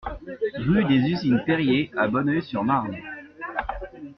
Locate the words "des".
0.85-0.95